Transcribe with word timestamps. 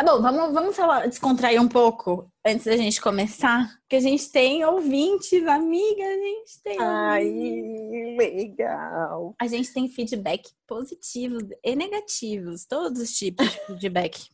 Tá 0.00 0.04
bom, 0.04 0.22
vamos, 0.22 0.54
vamos 0.54 0.74
falar, 0.74 1.06
descontrair 1.06 1.60
um 1.60 1.68
pouco 1.68 2.26
antes 2.42 2.64
da 2.64 2.74
gente 2.74 2.98
começar. 3.02 3.68
Porque 3.80 3.96
a 3.96 4.00
gente 4.00 4.30
tem 4.30 4.64
ouvintes, 4.64 5.46
amiga, 5.46 6.02
a 6.02 6.14
gente 6.14 6.62
tem. 6.62 6.80
Ai, 6.80 8.16
legal. 8.16 9.34
A 9.38 9.46
gente 9.46 9.70
tem 9.74 9.90
feedback 9.90 10.48
positivos 10.66 11.42
e 11.62 11.76
negativos, 11.76 12.64
todos 12.64 12.98
os 12.98 13.10
tipos 13.10 13.46
de 13.50 13.66
feedback. 13.66 14.30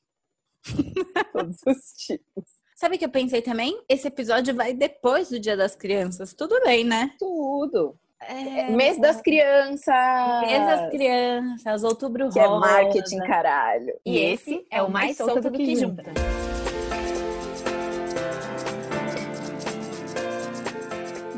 Todos 1.32 1.56
os 1.66 1.92
tipos. 1.96 2.44
Sabe 2.76 2.94
o 2.94 2.98
que 3.00 3.04
eu 3.04 3.10
pensei 3.10 3.42
também? 3.42 3.76
Esse 3.88 4.06
episódio 4.06 4.54
vai 4.54 4.72
depois 4.72 5.30
do 5.30 5.40
Dia 5.40 5.56
das 5.56 5.74
Crianças. 5.74 6.32
Tudo 6.32 6.60
bem, 6.62 6.84
né? 6.84 7.10
Tudo. 7.18 7.98
É... 8.20 8.70
Mês 8.70 8.98
das 8.98 9.20
crianças. 9.20 9.94
Mês 10.46 10.66
das 10.66 10.90
crianças, 10.90 11.84
outubro 11.84 12.30
Que 12.30 12.38
é 12.38 12.46
rosa. 12.46 12.60
marketing, 12.60 13.18
caralho. 13.18 13.92
E 14.04 14.18
esse 14.18 14.66
é 14.70 14.82
o 14.82 14.90
mais 14.90 15.16
solto 15.16 15.50
do 15.50 15.52
que 15.52 15.76
junta. 15.76 16.04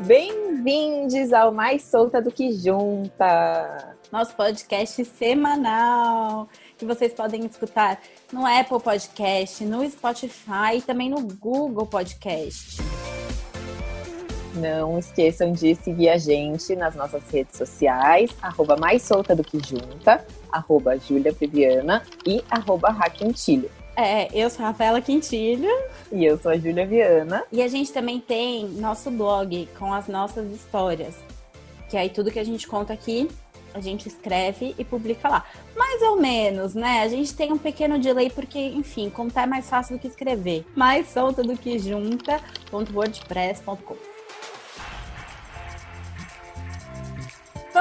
Bem-vindos 0.05 1.31
ao 1.33 1.51
Mais 1.51 1.83
Solta 1.83 2.21
do 2.21 2.31
que 2.31 2.51
Junta. 2.51 3.95
Nosso 4.11 4.35
podcast 4.35 5.05
semanal, 5.05 6.49
que 6.77 6.85
vocês 6.85 7.13
podem 7.13 7.45
escutar 7.45 8.01
no 8.33 8.43
Apple 8.45 8.79
Podcast, 8.79 9.63
no 9.63 9.87
Spotify 9.87 10.77
e 10.77 10.81
também 10.81 11.09
no 11.09 11.21
Google 11.21 11.85
Podcast. 11.85 12.77
Não 14.55 14.97
esqueçam 14.97 15.51
de 15.51 15.75
seguir 15.75 16.09
a 16.09 16.17
gente 16.17 16.75
nas 16.75 16.95
nossas 16.95 17.21
redes 17.29 17.55
sociais, 17.57 18.31
arroba 18.41 18.75
Mais 18.77 19.03
Solta 19.03 19.35
do 19.35 19.43
que 19.43 19.59
Junta, 19.59 20.25
arroba 20.51 20.97
Júlia 20.97 21.31
Viviana 21.31 22.01
e 22.25 22.43
arroba 22.49 22.89
Raquentilho. 22.89 23.69
É, 23.95 24.27
eu 24.33 24.49
sou 24.49 24.63
a 24.63 24.69
Rafaela 24.69 25.01
Quintilho 25.01 25.69
E 26.09 26.23
eu 26.23 26.37
sou 26.37 26.51
a 26.51 26.57
Júlia 26.57 26.87
Viana. 26.87 27.43
e 27.51 27.61
a 27.61 27.67
gente 27.67 27.91
também 27.91 28.17
tem 28.17 28.65
nosso 28.65 29.11
blog 29.11 29.67
com 29.77 29.93
as 29.93 30.07
nossas 30.07 30.49
histórias. 30.51 31.15
Que 31.89 31.97
aí 31.97 32.09
tudo 32.09 32.31
que 32.31 32.39
a 32.39 32.45
gente 32.45 32.65
conta 32.65 32.93
aqui, 32.93 33.27
a 33.73 33.81
gente 33.81 34.07
escreve 34.07 34.73
e 34.77 34.85
publica 34.85 35.27
lá. 35.27 35.43
Mais 35.75 36.01
ou 36.03 36.15
menos, 36.15 36.73
né? 36.73 37.01
A 37.03 37.09
gente 37.09 37.35
tem 37.35 37.51
um 37.51 37.57
pequeno 37.57 37.99
delay 37.99 38.29
porque, 38.29 38.57
enfim, 38.59 39.09
contar 39.09 39.43
é 39.43 39.47
mais 39.47 39.69
fácil 39.69 39.97
do 39.97 40.01
que 40.01 40.07
escrever. 40.07 40.65
Mais 40.75 41.09
solta 41.09 41.43
do 41.43 41.57
que 41.57 41.77
junta.wordpress.com. 41.77 44.08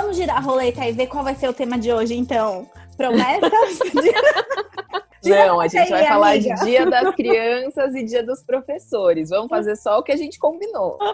Vamos 0.09 0.17
girar 0.23 0.39
a 0.39 0.41
roleta 0.41 0.87
e 0.89 0.92
ver 0.92 1.06
qual 1.06 1.23
vai 1.23 1.34
ser 1.34 1.51
o 1.51 1.53
tema 1.53 1.78
de 1.78 1.92
hoje, 1.92 2.14
então. 2.17 2.67
Promessas. 2.97 3.53
Não, 5.23 5.61
a 5.61 5.69
gente 5.69 5.91
vai 5.91 6.00
aí, 6.00 6.09
falar 6.09 6.31
amiga. 6.31 6.55
de 6.55 6.65
Dia 6.65 6.87
das 6.87 7.15
Crianças 7.15 7.95
e 7.95 8.03
Dia 8.05 8.23
dos 8.23 8.42
Professores. 8.42 9.28
Vamos 9.28 9.50
fazer 9.50 9.77
só 9.77 9.98
o 9.98 10.03
que 10.03 10.11
a 10.11 10.17
gente 10.17 10.39
combinou. 10.39 10.98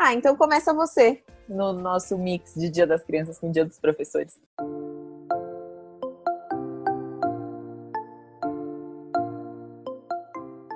Ah, 0.00 0.14
então 0.14 0.36
começa 0.36 0.72
você 0.72 1.24
no 1.48 1.72
nosso 1.72 2.16
mix 2.16 2.54
de 2.54 2.68
Dia 2.70 2.86
das 2.86 3.02
Crianças 3.02 3.36
com 3.36 3.50
Dia 3.50 3.64
dos 3.64 3.80
Professores. 3.80 4.38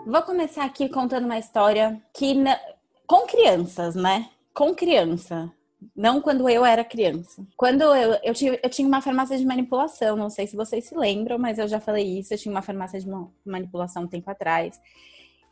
Vou 0.04 0.22
começar 0.22 0.64
aqui 0.64 0.88
contando 0.88 1.24
uma 1.24 1.38
história 1.38 2.02
que 2.12 2.34
na- 2.34 2.58
com 3.06 3.26
crianças, 3.26 3.94
né? 3.94 4.28
Com 4.52 4.74
criança. 4.74 5.50
Não 5.94 6.20
quando 6.20 6.48
eu 6.48 6.64
era 6.64 6.84
criança. 6.84 7.46
Quando 7.56 7.82
eu, 7.82 8.18
eu, 8.22 8.34
tinha, 8.34 8.58
eu 8.62 8.70
tinha 8.70 8.86
uma 8.86 9.00
farmácia 9.00 9.36
de 9.36 9.44
manipulação, 9.44 10.16
não 10.16 10.30
sei 10.30 10.46
se 10.46 10.56
vocês 10.56 10.84
se 10.84 10.96
lembram, 10.96 11.38
mas 11.38 11.58
eu 11.58 11.68
já 11.68 11.80
falei 11.80 12.18
isso. 12.18 12.32
Eu 12.32 12.38
tinha 12.38 12.52
uma 12.54 12.62
farmácia 12.62 13.00
de 13.00 13.08
ma- 13.08 13.28
manipulação 13.44 14.04
um 14.04 14.08
tempo 14.08 14.30
atrás. 14.30 14.80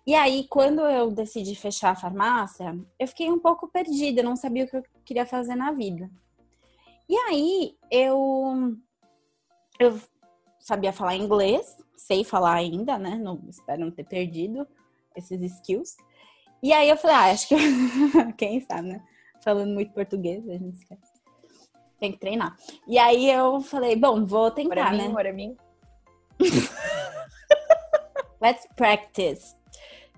E 0.07 0.15
aí, 0.15 0.47
quando 0.49 0.81
eu 0.81 1.11
decidi 1.11 1.55
fechar 1.55 1.91
a 1.91 1.97
farmácia, 1.97 2.79
eu 2.99 3.07
fiquei 3.07 3.31
um 3.31 3.39
pouco 3.39 3.69
perdida, 3.69 4.23
não 4.23 4.35
sabia 4.35 4.65
o 4.65 4.69
que 4.69 4.77
eu 4.77 4.83
queria 5.05 5.27
fazer 5.27 5.55
na 5.55 5.73
vida. 5.73 6.11
E 7.09 7.17
aí, 7.17 7.77
eu, 7.91 8.77
eu 9.79 10.01
sabia 10.59 10.93
falar 10.93 11.17
inglês, 11.17 11.77
sei 11.97 12.25
falar 12.25 12.55
ainda, 12.55 12.99
né? 12.99 13.17
Não, 13.17 13.41
espero 13.49 13.83
não 13.83 13.91
ter 13.91 14.05
perdido 14.05 14.67
esses 15.15 15.41
skills. 15.43 15.97
E 16.63 16.73
aí 16.73 16.89
eu 16.89 16.97
falei, 16.97 17.17
ah, 17.17 17.31
acho 17.31 17.49
que 17.49 17.57
quem 18.37 18.61
sabe, 18.61 18.89
né? 18.89 19.03
Falando 19.43 19.73
muito 19.73 19.93
português, 19.93 20.49
a 20.49 20.53
gente 20.53 20.79
esquece. 20.79 21.13
Tem 21.99 22.13
que 22.13 22.19
treinar. 22.19 22.57
E 22.87 22.99
aí 22.99 23.31
eu 23.31 23.61
falei, 23.61 23.97
bom, 23.97 24.25
vou 24.25 24.51
tentar, 24.51 24.93
mim, 24.93 24.99
né? 24.99 25.13
para 25.13 25.33
mim. 25.33 25.57
Let's 28.41 28.67
practice. 28.75 29.55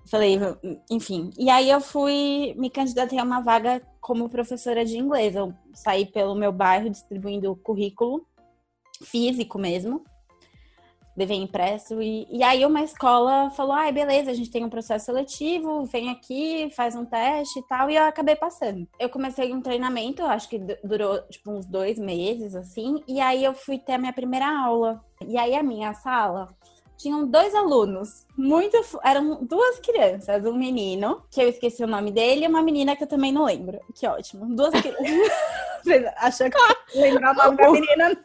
Falei, 0.05 0.37
enfim. 0.89 1.31
E 1.37 1.49
aí 1.49 1.69
eu 1.69 1.81
fui 1.81 2.53
me 2.57 2.69
candidatei 2.69 3.19
a 3.19 3.23
uma 3.23 3.41
vaga 3.41 3.81
como 3.99 4.29
professora 4.29 4.85
de 4.85 4.97
inglês. 4.97 5.35
Eu 5.35 5.53
saí 5.73 6.05
pelo 6.05 6.35
meu 6.35 6.51
bairro 6.51 6.89
distribuindo 6.89 7.55
currículo 7.57 8.25
físico 9.03 9.57
mesmo. 9.57 10.03
Levei 11.15 11.37
impresso. 11.37 12.01
E, 12.01 12.27
e 12.29 12.41
aí 12.43 12.65
uma 12.65 12.81
escola 12.81 13.49
falou: 13.51 13.73
ai, 13.73 13.91
beleza, 13.91 14.31
a 14.31 14.33
gente 14.33 14.49
tem 14.49 14.65
um 14.65 14.69
processo 14.69 15.05
seletivo, 15.05 15.85
vem 15.85 16.09
aqui, 16.09 16.69
faz 16.75 16.95
um 16.95 17.05
teste 17.05 17.59
e 17.59 17.63
tal. 17.67 17.89
E 17.89 17.95
eu 17.95 18.03
acabei 18.03 18.35
passando. 18.35 18.87
Eu 18.99 19.09
comecei 19.09 19.53
um 19.53 19.61
treinamento, 19.61 20.23
acho 20.23 20.49
que 20.49 20.57
du- 20.57 20.77
durou 20.83 21.21
tipo 21.29 21.51
uns 21.51 21.65
dois 21.65 21.99
meses, 21.99 22.55
assim. 22.55 23.03
E 23.07 23.21
aí 23.21 23.43
eu 23.43 23.53
fui 23.53 23.77
ter 23.77 23.93
a 23.93 23.97
minha 23.99 24.13
primeira 24.13 24.47
aula. 24.47 25.03
E 25.27 25.37
aí 25.37 25.55
a 25.55 25.61
minha 25.63 25.93
sala 25.93 26.49
tinham 26.97 27.27
dois 27.27 27.53
alunos, 27.53 28.25
muito 28.37 28.77
eram 29.03 29.43
duas 29.43 29.79
crianças, 29.79 30.45
um 30.45 30.53
menino, 30.55 31.21
que 31.29 31.41
eu 31.41 31.49
esqueci 31.49 31.83
o 31.83 31.87
nome 31.87 32.11
dele, 32.11 32.45
e 32.45 32.47
uma 32.47 32.61
menina 32.61 32.95
que 32.95 33.03
eu 33.03 33.07
também 33.07 33.31
não 33.31 33.43
lembro. 33.45 33.79
Que 33.93 34.07
ótimo. 34.07 34.45
Duas 34.55 34.69
crianças. 34.71 35.03
Vocês 35.83 36.05
acham 36.17 36.49
que 36.49 36.97
lembrar 36.97 37.33
o 37.33 37.35
nome 37.35 37.57
da 37.57 37.71
menina? 37.71 38.17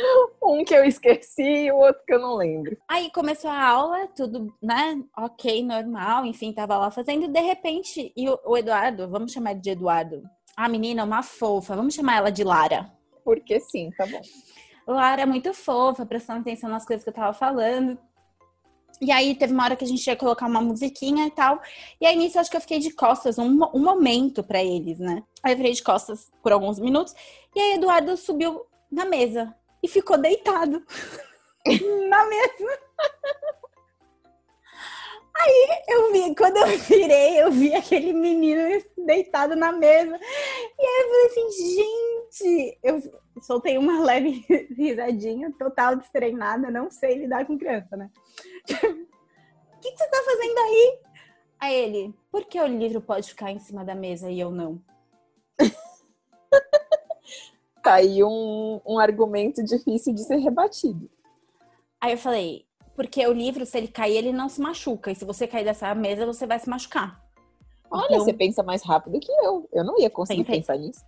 Um 0.42 0.64
que 0.64 0.74
eu 0.74 0.84
esqueci 0.84 1.66
e 1.66 1.72
o 1.72 1.76
outro 1.76 2.02
que 2.06 2.14
eu 2.14 2.20
não 2.20 2.34
lembro. 2.34 2.76
Aí 2.88 3.10
começou 3.10 3.50
a 3.50 3.62
aula, 3.62 4.08
tudo, 4.08 4.52
né? 4.62 5.02
Ok, 5.16 5.62
normal, 5.62 6.24
enfim, 6.24 6.52
tava 6.52 6.76
lá 6.76 6.90
fazendo, 6.90 7.28
de 7.28 7.40
repente, 7.40 8.12
e 8.16 8.28
o, 8.28 8.56
Eduardo, 8.56 9.08
vamos 9.08 9.32
chamar 9.32 9.54
de 9.54 9.70
Eduardo. 9.70 10.22
A 10.56 10.68
menina 10.68 11.02
é 11.02 11.04
uma 11.04 11.22
fofa, 11.22 11.76
vamos 11.76 11.94
chamar 11.94 12.16
ela 12.16 12.32
de 12.32 12.44
Lara. 12.44 12.92
Porque 13.24 13.60
sim, 13.60 13.90
tá 13.96 14.06
bom. 14.06 14.20
Lara 14.86 15.22
é 15.22 15.26
muito 15.26 15.54
fofa, 15.54 16.04
prestando 16.04 16.40
atenção 16.40 16.68
nas 16.68 16.84
coisas 16.84 17.04
que 17.04 17.10
eu 17.10 17.14
tava 17.14 17.32
falando. 17.32 17.98
E 19.00 19.10
aí 19.10 19.34
teve 19.34 19.54
uma 19.54 19.64
hora 19.64 19.76
que 19.76 19.84
a 19.84 19.86
gente 19.86 20.06
ia 20.06 20.16
colocar 20.16 20.46
uma 20.46 20.60
musiquinha 20.60 21.26
e 21.26 21.30
tal. 21.30 21.60
E 22.00 22.06
aí 22.06 22.16
nisso 22.16 22.36
eu 22.36 22.40
acho 22.40 22.50
que 22.50 22.56
eu 22.56 22.60
fiquei 22.60 22.78
de 22.78 22.92
costas 22.92 23.38
um, 23.38 23.58
um 23.72 23.78
momento 23.78 24.42
pra 24.42 24.62
eles, 24.62 24.98
né? 24.98 25.22
Aí 25.42 25.52
eu 25.52 25.56
virei 25.56 25.72
de 25.72 25.82
costas 25.82 26.30
por 26.42 26.52
alguns 26.52 26.78
minutos. 26.78 27.14
E 27.54 27.60
aí 27.60 27.74
Eduardo 27.74 28.16
subiu 28.16 28.66
na 28.90 29.06
mesa 29.06 29.54
e 29.82 29.88
ficou 29.88 30.18
deitado 30.18 30.84
na 32.08 32.24
mesa. 32.26 32.80
Aí 35.42 35.84
eu 35.88 36.12
vi, 36.12 36.34
quando 36.34 36.58
eu 36.58 36.66
virei, 36.78 37.42
eu 37.42 37.50
vi 37.50 37.74
aquele 37.74 38.12
menino 38.12 38.82
deitado 39.06 39.56
na 39.56 39.72
mesa. 39.72 40.18
E 40.78 40.86
aí 40.86 41.00
eu 41.00 41.08
falei 41.08 41.26
assim, 41.26 41.76
gente, 41.76 42.78
eu 42.82 43.20
soltei 43.40 43.78
uma 43.78 44.02
leve 44.02 44.44
risadinha, 44.76 45.52
total 45.58 45.96
destreinada, 45.96 46.70
não 46.70 46.90
sei 46.90 47.14
lidar 47.16 47.46
com 47.46 47.58
criança, 47.58 47.96
né? 47.96 48.10
O 49.72 49.82
que, 49.82 49.92
que 49.92 49.96
você 49.96 50.10
tá 50.10 50.22
fazendo 50.22 50.58
aí? 50.58 50.98
Aí 51.58 51.74
ele, 51.74 52.14
por 52.30 52.44
que 52.44 52.60
o 52.60 52.66
livro 52.66 53.00
pode 53.00 53.30
ficar 53.30 53.50
em 53.50 53.58
cima 53.58 53.82
da 53.82 53.94
mesa 53.94 54.30
e 54.30 54.38
eu 54.38 54.50
não? 54.50 54.78
Tá 57.82 57.94
aí 57.94 58.22
um, 58.22 58.80
um 58.86 58.98
argumento 58.98 59.62
difícil 59.64 60.14
de 60.14 60.22
ser 60.24 60.36
rebatido. 60.36 61.10
Aí 62.00 62.12
eu 62.12 62.18
falei, 62.18 62.66
porque 62.94 63.26
o 63.26 63.32
livro, 63.32 63.64
se 63.64 63.76
ele 63.78 63.88
cair, 63.88 64.16
ele 64.16 64.32
não 64.32 64.48
se 64.48 64.60
machuca. 64.60 65.10
E 65.10 65.14
se 65.14 65.24
você 65.24 65.46
cair 65.46 65.64
dessa 65.64 65.94
mesa, 65.94 66.26
você 66.26 66.46
vai 66.46 66.58
se 66.58 66.68
machucar. 66.68 67.20
Olha, 67.90 68.06
Então- 68.06 68.20
você 68.24 68.32
pensa 68.32 68.62
mais 68.62 68.82
rápido 68.84 69.18
que 69.18 69.32
eu. 69.32 69.68
Eu 69.72 69.82
não 69.84 69.98
ia 69.98 70.10
conseguir 70.10 70.44
Pensei. 70.44 70.60
pensar 70.60 70.76
nisso. 70.76 71.00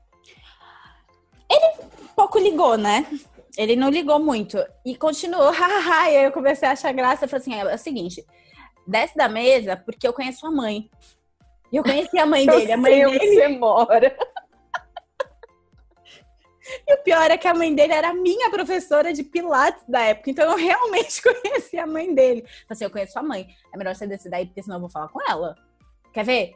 pouco 2.17 2.39
ligou, 2.39 2.77
né? 2.77 3.07
Ele 3.57 3.77
não 3.77 3.89
ligou 3.91 4.19
muito. 4.19 4.59
E 4.85 4.97
continuou, 4.97 5.51
hahaha. 5.53 6.11
E 6.11 6.17
aí 6.17 6.25
eu 6.25 6.33
comecei 6.33 6.69
a 6.69 6.73
achar 6.73 6.93
graça. 6.93 7.25
Eu 7.25 7.29
falei 7.29 7.41
assim: 7.43 7.55
é, 7.55 7.75
o 7.75 7.79
seguinte, 7.79 8.25
desce 8.87 9.17
da 9.17 9.29
mesa 9.29 9.77
porque 9.77 10.07
eu 10.07 10.13
conheço 10.13 10.47
a 10.47 10.51
mãe. 10.51 10.91
E 11.71 11.77
eu 11.77 11.83
conheci 11.83 12.19
a 12.19 12.27
mãe 12.27 12.47
dele. 12.47 12.73
A 12.73 12.77
mãe 12.77 12.93
sei 12.93 13.07
onde 13.07 13.19
dele. 13.19 13.35
você 13.35 13.49
mora. 13.49 14.17
E 16.87 16.95
o 16.95 17.03
pior 17.03 17.31
é 17.31 17.37
que 17.37 17.49
a 17.49 17.55
mãe 17.55 17.75
dele 17.75 17.93
era 17.93 18.15
minha 18.15 18.51
professora 18.51 19.13
de 19.13 19.23
Pilates 19.23 19.83
da 19.87 20.01
época. 20.01 20.31
Então 20.31 20.51
eu 20.51 20.57
realmente 20.57 21.21
conheci 21.23 21.79
a 21.79 21.87
mãe 21.87 22.15
dele. 22.15 22.43
Falei 22.43 22.67
assim: 22.71 22.85
eu 22.85 22.91
conheço 22.91 23.19
a 23.19 23.23
mãe. 23.23 23.49
É 23.73 23.77
melhor 23.77 23.95
você 23.95 24.07
descer 24.07 24.31
daí, 24.31 24.47
porque 24.47 24.63
senão 24.63 24.77
eu 24.77 24.81
vou 24.81 24.91
falar 24.91 25.09
com 25.09 25.21
ela. 25.29 25.57
Quer 26.13 26.25
ver? 26.25 26.55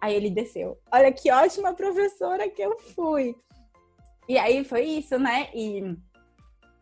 Aí 0.00 0.14
ele 0.14 0.30
desceu. 0.30 0.78
Olha 0.90 1.12
que 1.12 1.30
ótima 1.30 1.74
professora 1.74 2.48
que 2.48 2.62
eu 2.62 2.78
fui. 2.78 3.36
E 4.28 4.38
aí 4.38 4.64
foi 4.64 4.84
isso, 4.84 5.18
né? 5.18 5.48
E 5.54 5.96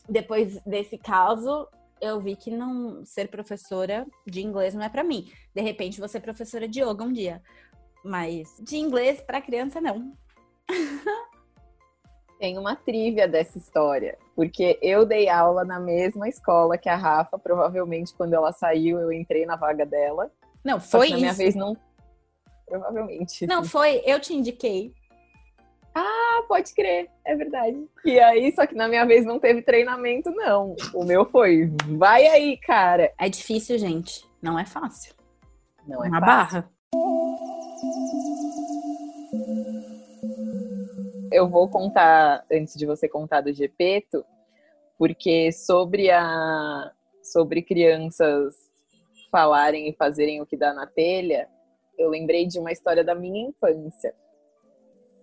depois 0.08 0.60
desse 0.64 0.96
caso, 0.98 1.68
eu 2.00 2.20
vi 2.20 2.34
que 2.34 2.50
não 2.50 3.04
ser 3.04 3.28
professora 3.28 4.06
de 4.26 4.42
inglês 4.42 4.74
não 4.74 4.82
é 4.82 4.88
para 4.88 5.04
mim. 5.04 5.30
De 5.54 5.60
repente, 5.60 5.98
vou 5.98 6.08
ser 6.08 6.20
professora 6.20 6.66
de 6.66 6.80
yoga 6.80 7.04
um 7.04 7.12
dia. 7.12 7.42
Mas 8.04 8.56
de 8.60 8.76
inglês 8.76 9.20
para 9.20 9.42
criança, 9.42 9.80
não. 9.80 10.16
Tem 12.40 12.56
uma 12.56 12.74
trivia 12.74 13.28
dessa 13.28 13.58
história, 13.58 14.16
porque 14.34 14.78
eu 14.80 15.04
dei 15.04 15.28
aula 15.28 15.62
na 15.62 15.78
mesma 15.78 16.26
escola 16.26 16.78
que 16.78 16.88
a 16.88 16.96
Rafa, 16.96 17.38
provavelmente 17.38 18.14
quando 18.14 18.32
ela 18.32 18.50
saiu, 18.50 18.98
eu 18.98 19.12
entrei 19.12 19.44
na 19.44 19.56
vaga 19.56 19.84
dela. 19.84 20.32
Não, 20.64 20.80
foi 20.80 21.08
isso. 21.08 21.14
Na 21.16 21.20
minha 21.20 21.32
vez 21.34 21.54
não 21.54 21.76
provavelmente. 22.66 23.46
Não, 23.46 23.62
foi, 23.64 24.00
eu 24.06 24.18
te 24.18 24.32
indiquei. 24.32 24.94
Ah, 25.94 26.42
pode 26.48 26.72
crer, 26.72 27.10
é 27.26 27.36
verdade. 27.36 27.76
E 28.04 28.18
aí, 28.18 28.50
só 28.54 28.64
que 28.64 28.74
na 28.74 28.88
minha 28.88 29.04
vez 29.04 29.26
não 29.26 29.38
teve 29.38 29.60
treinamento, 29.60 30.30
não. 30.30 30.76
O 30.94 31.04
meu 31.04 31.26
foi, 31.26 31.70
vai 31.98 32.26
aí, 32.28 32.56
cara. 32.56 33.12
É 33.18 33.28
difícil, 33.28 33.76
gente. 33.76 34.24
Não 34.40 34.58
é 34.58 34.64
fácil. 34.64 35.12
Não 35.86 36.02
é 36.02 36.08
Uma 36.08 36.20
fácil. 36.20 36.62
barra. 36.62 36.70
Eu 41.32 41.48
vou 41.48 41.68
contar, 41.68 42.44
antes 42.50 42.74
de 42.74 42.84
você 42.84 43.08
contar 43.08 43.40
do 43.40 43.52
Gepeto, 43.52 44.24
porque 44.98 45.52
sobre 45.52 46.10
a 46.10 46.92
sobre 47.22 47.62
crianças 47.62 48.56
falarem 49.30 49.88
e 49.88 49.92
fazerem 49.92 50.40
o 50.40 50.46
que 50.46 50.56
dá 50.56 50.74
na 50.74 50.86
telha, 50.86 51.48
eu 51.96 52.08
lembrei 52.08 52.46
de 52.46 52.58
uma 52.58 52.72
história 52.72 53.04
da 53.04 53.14
minha 53.14 53.48
infância. 53.48 54.12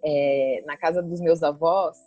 É, 0.01 0.63
na 0.65 0.77
casa 0.77 1.04
dos 1.04 1.19
meus 1.19 1.44
avós 1.44 1.98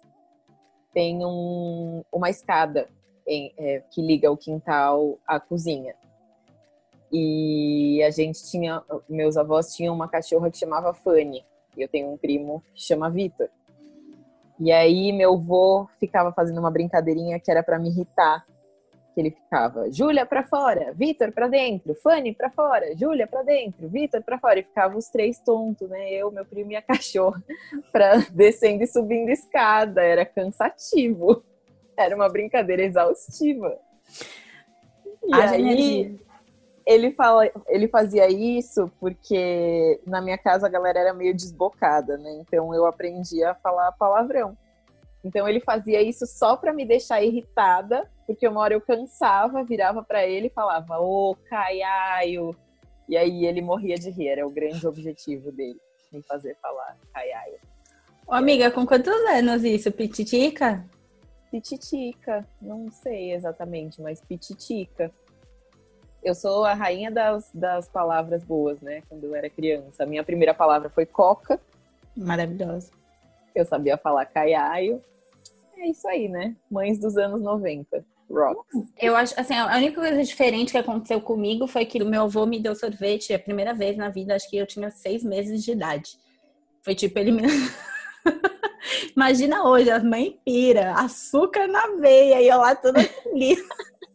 tem 0.95 1.25
um, 1.25 2.03
uma 2.11 2.31
escada 2.31 2.89
em, 3.27 3.53
é, 3.59 3.81
que 3.91 4.01
liga 4.01 4.31
o 4.31 4.37
quintal 4.37 5.19
à 5.27 5.39
cozinha. 5.39 5.95
E 7.13 8.03
a 8.03 8.11
gente 8.11 8.49
tinha, 8.51 8.83
meus 9.09 9.37
avós 9.37 9.75
tinham 9.75 9.95
uma 9.95 10.09
cachorra 10.09 10.51
que 10.51 10.57
chamava 10.57 10.95
Fanny. 10.95 11.45
E 11.77 11.83
eu 11.83 11.89
tenho 11.89 12.11
um 12.11 12.17
primo 12.17 12.63
que 12.75 12.83
chama 12.83 13.11
Vitor. 13.11 13.51
E 14.61 14.71
aí 14.71 15.11
meu 15.11 15.33
avô 15.33 15.89
ficava 15.99 16.33
fazendo 16.33 16.61
uma 16.61 16.71
brincadeirinha 16.71 17.41
que 17.41 17.51
era 17.51 17.63
para 17.63 17.79
me 17.79 17.89
irritar. 17.89 18.45
Que 19.15 19.21
ele 19.21 19.31
ficava, 19.31 19.91
Júlia 19.91 20.25
para 20.25 20.45
fora, 20.45 20.93
Vitor 20.95 21.33
para 21.33 21.49
dentro, 21.49 21.97
Fanny 21.97 22.33
para 22.33 22.49
fora, 22.49 22.97
Júlia 22.97 23.27
para 23.27 23.43
dentro, 23.43 23.89
Vitor 23.89 24.23
para 24.23 24.39
fora. 24.39 24.61
E 24.61 24.63
ficava 24.63 24.97
os 24.97 25.09
três 25.09 25.41
tontos, 25.41 25.89
né? 25.89 26.13
Eu, 26.13 26.31
meu 26.31 26.45
primo 26.45 26.71
e 26.71 26.77
a 26.77 26.83
cachorra, 26.83 27.43
para 27.91 28.19
descendo 28.31 28.85
e 28.85 28.87
subindo 28.87 29.31
escada. 29.31 30.03
Era 30.03 30.25
cansativo. 30.25 31.43
Era 31.97 32.15
uma 32.15 32.29
brincadeira 32.29 32.83
exaustiva. 32.83 33.77
E 35.27 35.35
aí, 35.35 36.21
ele, 36.91 37.13
fala, 37.13 37.49
ele 37.69 37.87
fazia 37.87 38.29
isso 38.29 38.91
porque 38.99 40.01
na 40.05 40.21
minha 40.21 40.37
casa 40.37 40.67
a 40.67 40.71
galera 40.71 40.99
era 40.99 41.15
meio 41.15 41.33
desbocada, 41.33 42.19
né? 42.19 42.33
Então 42.41 42.75
eu 42.75 42.85
aprendi 42.85 43.45
a 43.45 43.55
falar 43.55 43.93
palavrão. 43.93 44.59
Então 45.25 45.49
ele 45.49 45.61
fazia 45.61 46.03
isso 46.03 46.27
só 46.27 46.57
para 46.57 46.73
me 46.73 46.85
deixar 46.85 47.23
irritada, 47.23 48.11
porque 48.27 48.49
uma 48.49 48.61
hora 48.61 48.75
eu 48.75 48.81
cansava, 48.81 49.63
virava 49.63 50.03
para 50.03 50.27
ele 50.27 50.49
e 50.49 50.53
falava: 50.53 50.99
"Ô, 50.99 51.37
caiaio". 51.49 52.57
E 53.09 53.17
aí 53.17 53.47
ele 53.47 53.63
morria 53.63 53.95
de 53.95 54.11
rir, 54.11 54.29
era 54.29 54.47
o 54.47 54.51
grande 54.51 54.85
objetivo 54.85 55.53
dele, 55.53 55.79
me 56.13 56.21
fazer 56.23 56.57
falar 56.61 56.97
caiaio. 57.15 57.59
Ô, 58.27 58.35
amiga, 58.35 58.69
com 58.69 58.85
quantos 58.85 59.15
anos 59.27 59.63
isso? 59.63 59.93
Pititica? 59.93 60.85
Pititica, 61.53 62.45
não 62.61 62.91
sei 62.91 63.33
exatamente, 63.33 64.01
mas 64.01 64.21
pititica 64.21 65.13
eu 66.23 66.35
sou 66.35 66.65
a 66.65 66.75
rainha 66.75 67.11
das, 67.11 67.51
das 67.53 67.89
palavras 67.89 68.45
boas, 68.45 68.81
né? 68.81 69.03
Quando 69.09 69.25
eu 69.25 69.35
era 69.35 69.49
criança. 69.49 70.03
A 70.03 70.07
minha 70.07 70.23
primeira 70.23 70.55
palavra 70.55 70.91
foi 70.91 71.07
coca. 71.07 71.61
Maravilhosa. 72.17 72.91
Eu 73.55 73.65
sabia 73.65 73.97
falar 73.97 74.27
caiaio. 74.27 75.03
É 75.77 75.89
isso 75.89 76.07
aí, 76.07 76.29
né? 76.29 76.55
Mães 76.71 76.99
dos 76.99 77.17
anos 77.17 77.41
90. 77.41 78.05
Rocks. 78.31 78.87
Eu 78.97 79.17
acho, 79.17 79.39
assim, 79.39 79.55
a 79.55 79.77
única 79.77 80.01
coisa 80.01 80.23
diferente 80.23 80.71
que 80.71 80.79
aconteceu 80.79 81.21
comigo 81.21 81.67
foi 81.67 81.85
que 81.85 82.01
o 82.01 82.07
meu 82.07 82.23
avô 82.23 82.47
me 82.47 82.61
deu 82.61 82.77
sorvete 82.77 83.35
a 83.35 83.39
primeira 83.39 83.75
vez 83.75 83.97
na 83.97 84.09
vida, 84.09 84.37
acho 84.37 84.49
que 84.49 84.57
eu 84.57 84.67
tinha 84.67 84.91
seis 84.91 85.25
meses 85.25 85.65
de 85.65 85.73
idade. 85.73 86.17
Foi 86.83 86.95
tipo, 86.95 87.19
ele 87.19 87.33
me... 87.33 87.43
Imagina 89.17 89.65
hoje, 89.65 89.91
as 89.91 90.05
mães 90.05 90.35
pira, 90.45 90.93
açúcar 90.95 91.67
na 91.67 91.97
veia 91.97 92.41
e 92.41 92.49
eu 92.49 92.59
lá 92.59 92.75
toda 92.75 93.03
feliz. 93.03 93.59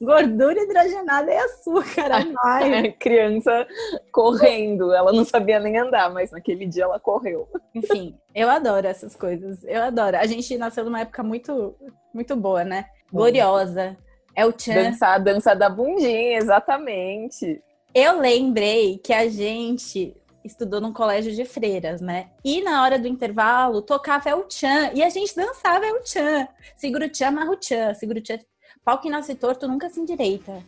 Gordura 0.00 0.62
hidrogenada 0.62 1.30
e 1.30 1.36
açúcar. 1.36 2.10
A 2.12 2.92
criança 2.98 3.66
correndo, 4.12 4.92
ela 4.92 5.12
não 5.12 5.24
sabia 5.24 5.60
nem 5.60 5.78
andar, 5.78 6.10
mas 6.10 6.30
naquele 6.30 6.66
dia 6.66 6.84
ela 6.84 6.98
correu. 6.98 7.48
Enfim, 7.74 8.16
eu 8.34 8.48
adoro 8.48 8.86
essas 8.86 9.14
coisas. 9.14 9.62
Eu 9.64 9.82
adoro. 9.82 10.16
A 10.16 10.26
gente 10.26 10.56
nasceu 10.56 10.84
numa 10.84 11.00
época 11.00 11.22
muito, 11.22 11.74
muito 12.12 12.36
boa, 12.36 12.64
né? 12.64 12.86
Gloriosa. 13.12 13.96
É 14.34 14.44
o 14.44 14.52
Chan. 14.56 14.74
Dançar 14.74 15.14
a 15.14 15.18
dança 15.18 15.54
da 15.54 15.70
bundinha, 15.70 16.36
exatamente. 16.36 17.62
Eu 17.94 18.20
lembrei 18.20 18.98
que 18.98 19.12
a 19.12 19.26
gente 19.28 20.14
estudou 20.44 20.80
num 20.80 20.92
colégio 20.92 21.34
de 21.34 21.44
freiras, 21.44 22.00
né? 22.00 22.28
E 22.44 22.62
na 22.62 22.82
hora 22.82 22.98
do 22.98 23.08
intervalo 23.08 23.82
tocava 23.82 24.28
El 24.28 24.46
Chan 24.48 24.92
e 24.94 25.02
a 25.02 25.08
gente 25.08 25.34
dançava 25.34 25.84
El 25.84 26.04
Chan. 26.04 26.46
Segura 26.76 27.06
o 27.06 27.14
Chan, 27.14 27.28
amarra 27.28 27.50
o 27.50 27.58
Chan. 27.60 27.94
Segura 27.94 28.20
o 28.20 28.26
Chan, 28.26 28.38
Pau 28.86 29.00
que 29.00 29.10
nasce 29.10 29.34
torto 29.34 29.66
nunca 29.66 29.88
se 29.90 29.98
endireita. 29.98 30.62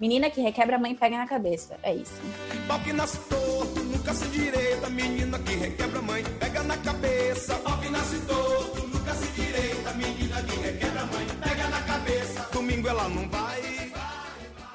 Menina 0.00 0.28
que 0.28 0.40
requebra 0.40 0.74
a 0.74 0.78
mãe 0.80 0.92
pega 0.92 1.16
na 1.18 1.24
cabeça. 1.24 1.78
É 1.84 1.94
isso. 1.94 2.20
Pau 2.66 2.80
que 2.80 2.92
nasce 2.92 3.16
torto 3.28 3.80
nunca 3.84 4.12
se 4.12 4.24
endireita. 4.24 4.90
Menina 4.90 5.38
que 5.38 5.54
requebra 5.54 6.02
mãe 6.02 6.24
pega 6.40 6.64
na 6.64 6.76
cabeça. 6.78 7.54
Pau 7.58 7.78
que 7.78 7.88
nasce 7.88 8.18
torto 8.26 8.88
nunca 8.88 9.14
se 9.14 9.28
endireita. 9.28 9.92
Menina 9.92 10.42
que 10.42 10.56
requebra 10.56 11.06
mãe 11.06 11.26
pega 11.40 11.68
na 11.68 11.80
cabeça. 11.82 12.48
Domingo 12.52 12.88
ela 12.88 13.08
não 13.08 13.28
vai. 13.28 13.92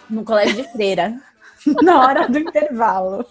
No 0.09 0.23
colégio 0.23 0.55
de 0.55 0.71
freira. 0.71 1.21
na 1.83 1.99
hora 1.99 2.29
do 2.29 2.39
intervalo. 2.39 3.25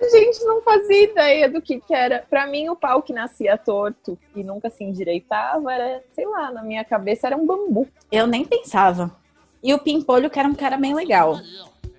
A 0.00 0.08
gente 0.08 0.44
não 0.44 0.60
fazia 0.62 1.04
ideia 1.04 1.48
do 1.48 1.62
que, 1.62 1.80
que 1.80 1.94
era. 1.94 2.24
Para 2.28 2.46
mim, 2.46 2.68
o 2.68 2.76
pau 2.76 3.02
que 3.02 3.12
nascia 3.12 3.56
torto 3.56 4.18
e 4.34 4.42
nunca 4.42 4.68
se 4.68 4.82
endireitava 4.84 5.72
era, 5.72 6.02
sei 6.12 6.26
lá, 6.26 6.50
na 6.50 6.62
minha 6.62 6.84
cabeça 6.84 7.26
era 7.26 7.36
um 7.36 7.46
bambu. 7.46 7.86
Eu 8.10 8.26
nem 8.26 8.44
pensava. 8.44 9.14
E 9.62 9.72
o 9.72 9.78
Pimpolho, 9.78 10.28
que 10.28 10.38
era 10.38 10.48
um 10.48 10.54
cara 10.54 10.76
bem 10.76 10.94
legal. 10.94 11.38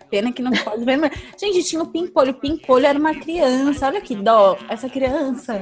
Pena 0.10 0.32
que 0.32 0.42
não 0.42 0.52
pode 0.52 0.86
ver. 0.86 0.98
Mas... 0.98 1.12
Gente, 1.38 1.64
tinha 1.64 1.82
o 1.82 1.88
Pimpolho. 1.88 2.32
O 2.32 2.36
Pimpolho 2.36 2.86
era 2.86 3.00
uma 3.00 3.16
criança. 3.16 3.88
Olha 3.88 4.02
que 4.02 4.16
dó. 4.16 4.58
Essa 4.70 4.88
criança. 4.88 5.62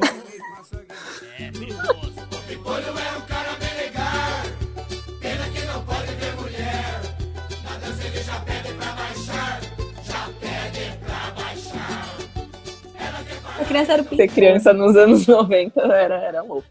Criança 13.74 13.94
era 13.94 14.02
o 14.04 14.16
Ser 14.16 14.28
criança 14.28 14.74
nos 14.74 14.96
anos 14.96 15.26
90 15.28 15.82
era, 15.82 16.16
era 16.16 16.42
louco. 16.42 16.68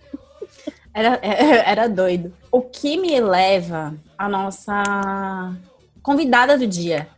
Era, 0.95 1.19
era 1.23 1.89
doido. 1.89 2.33
O 2.51 2.63
que 2.63 2.97
me 2.97 3.21
leva 3.21 3.95
a 4.17 4.29
nossa 4.29 5.55
convidada 6.03 6.57
do 6.57 6.67
dia. 6.67 7.09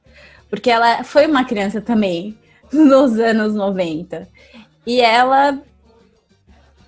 Porque 0.48 0.70
ela 0.70 1.02
foi 1.04 1.26
uma 1.26 1.44
criança 1.44 1.80
também, 1.80 2.38
nos 2.72 3.18
anos 3.18 3.54
90. 3.54 4.28
E 4.86 5.00
ela 5.00 5.58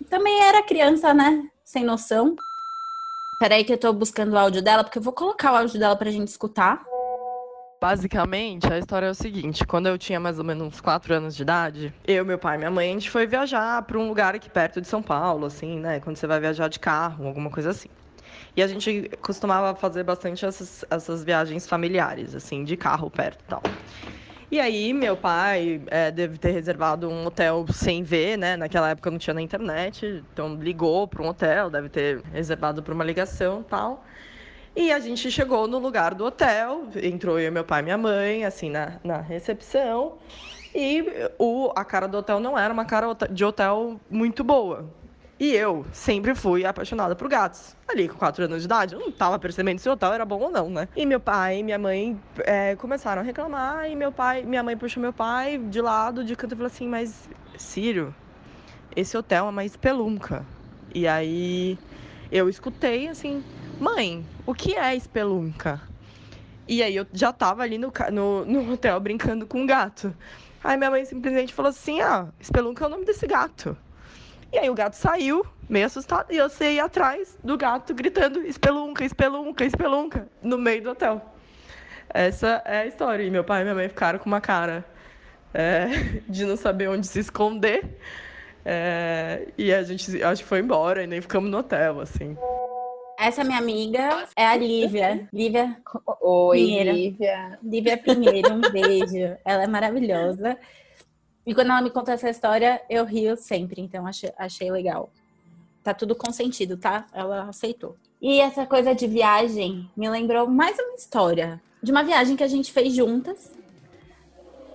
também 0.08 0.40
era 0.42 0.62
criança, 0.62 1.12
né? 1.12 1.44
Sem 1.64 1.84
noção. 1.84 2.36
Peraí 3.38 3.64
que 3.64 3.72
eu 3.72 3.78
tô 3.78 3.92
buscando 3.92 4.32
o 4.32 4.38
áudio 4.38 4.62
dela, 4.62 4.84
porque 4.84 4.98
eu 4.98 5.02
vou 5.02 5.12
colocar 5.12 5.52
o 5.52 5.56
áudio 5.56 5.78
dela 5.78 5.96
pra 5.96 6.10
gente 6.10 6.28
escutar. 6.28 6.82
Basicamente, 7.80 8.66
a 8.72 8.78
história 8.78 9.06
é 9.06 9.10
o 9.10 9.14
seguinte: 9.14 9.66
quando 9.66 9.86
eu 9.86 9.98
tinha 9.98 10.18
mais 10.18 10.38
ou 10.38 10.44
menos 10.44 10.66
uns 10.66 10.80
4 10.80 11.14
anos 11.14 11.36
de 11.36 11.42
idade, 11.42 11.94
eu, 12.06 12.24
meu 12.24 12.38
pai 12.38 12.56
e 12.56 12.58
minha 12.58 12.70
mãe, 12.70 12.90
a 12.90 12.92
gente 12.92 13.10
foi 13.10 13.26
viajar 13.26 13.82
para 13.82 13.98
um 13.98 14.08
lugar 14.08 14.34
aqui 14.34 14.48
perto 14.48 14.80
de 14.80 14.88
São 14.88 15.02
Paulo, 15.02 15.46
assim, 15.46 15.78
né? 15.78 16.00
Quando 16.00 16.16
você 16.16 16.26
vai 16.26 16.40
viajar 16.40 16.68
de 16.68 16.78
carro, 16.80 17.26
alguma 17.26 17.50
coisa 17.50 17.70
assim. 17.70 17.88
E 18.56 18.62
a 18.62 18.66
gente 18.66 19.10
costumava 19.22 19.74
fazer 19.78 20.02
bastante 20.04 20.44
essas, 20.46 20.84
essas 20.90 21.22
viagens 21.24 21.66
familiares, 21.68 22.34
assim, 22.34 22.64
de 22.64 22.76
carro 22.76 23.10
perto 23.10 23.42
e 23.42 23.46
tal. 23.46 23.62
E 24.50 24.60
aí, 24.60 24.92
meu 24.92 25.16
pai 25.16 25.82
é, 25.88 26.10
deve 26.10 26.38
ter 26.38 26.52
reservado 26.52 27.08
um 27.10 27.26
hotel 27.26 27.66
sem 27.72 28.02
ver, 28.04 28.38
né? 28.38 28.56
Naquela 28.56 28.90
época 28.90 29.10
não 29.10 29.18
tinha 29.18 29.34
na 29.34 29.42
internet, 29.42 30.06
então 30.32 30.54
ligou 30.56 31.08
para 31.08 31.22
um 31.22 31.28
hotel, 31.28 31.68
deve 31.70 31.88
ter 31.88 32.22
reservado 32.32 32.82
por 32.82 32.94
uma 32.94 33.04
ligação 33.04 33.60
e 33.62 33.64
tal. 33.64 34.04
E 34.76 34.92
a 34.92 35.00
gente 35.00 35.30
chegou 35.30 35.66
no 35.66 35.78
lugar 35.78 36.12
do 36.12 36.26
hotel, 36.26 36.88
entrou 37.02 37.40
eu, 37.40 37.50
meu 37.50 37.64
pai 37.64 37.80
e 37.80 37.84
minha 37.84 37.96
mãe, 37.96 38.44
assim, 38.44 38.68
na, 38.68 39.00
na 39.02 39.22
recepção. 39.22 40.18
E 40.74 41.02
o, 41.38 41.72
a 41.74 41.82
cara 41.82 42.06
do 42.06 42.18
hotel 42.18 42.38
não 42.38 42.58
era 42.58 42.74
uma 42.74 42.84
cara 42.84 43.06
de 43.30 43.42
hotel 43.42 43.98
muito 44.10 44.44
boa. 44.44 44.84
E 45.40 45.54
eu 45.54 45.86
sempre 45.92 46.34
fui 46.34 46.66
apaixonada 46.66 47.16
por 47.16 47.26
gatos. 47.26 47.74
Ali 47.88 48.06
com 48.06 48.18
4 48.18 48.44
anos 48.44 48.60
de 48.60 48.66
idade, 48.66 48.94
eu 48.94 49.00
não 49.00 49.10
tava 49.10 49.38
percebendo 49.38 49.78
se 49.78 49.88
o 49.88 49.92
hotel 49.92 50.12
era 50.12 50.26
bom 50.26 50.40
ou 50.40 50.50
não, 50.50 50.68
né? 50.68 50.88
E 50.94 51.06
meu 51.06 51.20
pai 51.20 51.60
e 51.60 51.62
minha 51.62 51.78
mãe 51.78 52.20
é, 52.40 52.76
começaram 52.76 53.22
a 53.22 53.24
reclamar, 53.24 53.90
e 53.90 53.96
meu 53.96 54.12
pai, 54.12 54.42
minha 54.42 54.62
mãe 54.62 54.76
puxou 54.76 55.00
meu 55.00 55.12
pai 55.12 55.56
de 55.56 55.80
lado, 55.80 56.22
de 56.22 56.36
canto, 56.36 56.52
e 56.52 56.56
falou 56.56 56.66
assim: 56.66 56.86
Mas, 56.86 57.30
Círio, 57.56 58.14
esse 58.94 59.16
hotel 59.16 59.46
é 59.46 59.48
uma 59.48 59.64
espelunca. 59.64 60.44
E 60.94 61.08
aí 61.08 61.78
eu 62.30 62.48
escutei 62.48 63.08
assim: 63.08 63.42
Mãe, 63.78 64.24
o 64.46 64.54
que 64.54 64.74
é 64.74 64.94
espelunca? 64.94 65.80
E 66.66 66.82
aí 66.82 66.96
eu 66.96 67.06
já 67.12 67.30
tava 67.30 67.62
ali 67.62 67.76
no, 67.76 67.92
no, 68.10 68.44
no 68.44 68.72
hotel 68.72 68.98
brincando 68.98 69.46
com 69.46 69.60
um 69.60 69.66
gato. 69.66 70.14
Aí 70.64 70.78
minha 70.78 70.90
mãe 70.90 71.04
simplesmente 71.04 71.52
falou 71.52 71.68
assim: 71.68 72.00
Ah, 72.00 72.26
espelunca 72.40 72.84
é 72.84 72.86
o 72.86 72.90
nome 72.90 73.04
desse 73.04 73.26
gato. 73.26 73.76
E 74.50 74.58
aí 74.58 74.70
o 74.70 74.74
gato 74.74 74.94
saiu, 74.94 75.44
meio 75.68 75.86
assustado, 75.86 76.32
e 76.32 76.36
eu 76.36 76.48
saí 76.48 76.80
atrás 76.80 77.36
do 77.44 77.56
gato 77.58 77.92
gritando: 77.94 78.40
espelunca, 78.46 79.04
espelunca, 79.04 79.64
espelunca, 79.64 80.28
no 80.42 80.56
meio 80.56 80.82
do 80.82 80.90
hotel. 80.90 81.34
Essa 82.08 82.62
é 82.64 82.78
a 82.78 82.86
história. 82.86 83.22
E 83.22 83.30
meu 83.30 83.44
pai 83.44 83.60
e 83.60 83.64
minha 83.64 83.74
mãe 83.74 83.88
ficaram 83.88 84.18
com 84.18 84.26
uma 84.26 84.40
cara 84.40 84.86
é, 85.52 85.86
de 86.26 86.46
não 86.46 86.56
saber 86.56 86.88
onde 86.88 87.06
se 87.06 87.20
esconder. 87.20 88.00
É, 88.64 89.48
e 89.58 89.72
a 89.72 89.82
gente 89.82 90.22
acho 90.22 90.42
que 90.42 90.48
foi 90.48 90.60
embora 90.60 91.04
e 91.04 91.06
nem 91.06 91.20
ficamos 91.20 91.50
no 91.50 91.58
hotel, 91.58 92.00
assim. 92.00 92.36
Essa 93.18 93.42
minha 93.42 93.58
amiga 93.58 94.28
é 94.36 94.46
a 94.46 94.56
Lívia. 94.56 95.28
Lívia 95.32 95.76
Oi, 96.20 96.58
Pinheiro. 96.58 96.92
Lívia. 96.92 97.58
Lívia 97.62 97.96
Pinheiro, 97.96 98.52
um 98.52 98.60
beijo. 98.60 99.36
Ela 99.44 99.64
é 99.64 99.66
maravilhosa. 99.66 100.58
E 101.46 101.54
quando 101.54 101.70
ela 101.70 101.80
me 101.80 101.90
contou 101.90 102.12
essa 102.12 102.28
história, 102.28 102.82
eu 102.90 103.04
rio 103.04 103.36
sempre, 103.36 103.80
então 103.80 104.06
achei, 104.06 104.32
achei 104.36 104.70
legal. 104.70 105.10
Tá 105.82 105.94
tudo 105.94 106.14
consentido, 106.14 106.76
tá? 106.76 107.06
Ela 107.12 107.44
aceitou. 107.48 107.96
E 108.20 108.40
essa 108.40 108.66
coisa 108.66 108.94
de 108.94 109.06
viagem 109.06 109.88
me 109.96 110.10
lembrou 110.10 110.46
mais 110.48 110.78
uma 110.78 110.96
história 110.96 111.60
de 111.82 111.92
uma 111.92 112.02
viagem 112.02 112.36
que 112.36 112.42
a 112.42 112.48
gente 112.48 112.72
fez 112.72 112.94
juntas. 112.94 113.52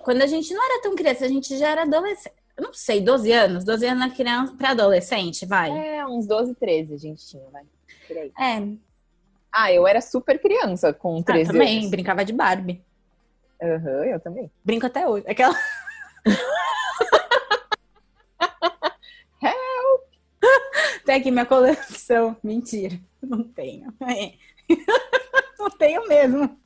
Quando 0.02 0.22
a 0.22 0.26
gente 0.26 0.52
não 0.52 0.64
era 0.64 0.82
tão 0.82 0.96
criança, 0.96 1.26
a 1.26 1.28
gente 1.28 1.56
já 1.56 1.68
era 1.68 1.82
adolescente. 1.82 2.34
Eu 2.56 2.64
não 2.64 2.74
sei, 2.74 3.00
12 3.00 3.32
anos? 3.32 3.64
12 3.64 3.86
anos 3.86 3.98
na 3.98 4.10
criança 4.10 4.54
para 4.56 4.70
adolescente, 4.70 5.46
vai. 5.46 5.70
É, 5.70 6.06
uns 6.06 6.26
12, 6.26 6.54
13 6.54 6.94
a 6.94 6.98
gente 6.98 7.26
tinha, 7.26 7.44
vai. 7.52 7.62
Por 8.08 8.16
aí. 8.16 8.32
É, 8.38 8.62
Ah, 9.52 9.72
eu 9.72 9.86
era 9.86 10.00
super 10.00 10.40
criança 10.40 10.92
com 10.92 11.18
ah, 11.18 11.22
13 11.22 11.52
também, 11.52 11.78
anos. 11.78 11.90
brincava 11.90 12.24
de 12.24 12.32
Barbie. 12.32 12.82
Aham, 13.62 14.04
eu 14.06 14.18
também. 14.20 14.50
Brinco 14.64 14.86
até 14.86 15.06
hoje. 15.06 15.24
Aquela. 15.28 15.54
Tem 21.04 21.16
aqui 21.16 21.30
minha 21.30 21.46
coleção. 21.46 22.36
Mentira, 22.42 22.98
não 23.20 23.42
tenho. 23.44 23.92
É. 24.02 24.32
Não 25.58 25.70
tenho 25.70 26.08
mesmo. 26.08 26.58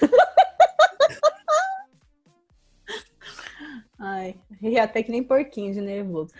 Ai, 3.98 4.38
ri 4.60 4.78
até 4.78 5.02
que 5.02 5.10
nem 5.10 5.22
porquinho 5.22 5.72
de 5.72 5.80
nervoso. 5.80 6.34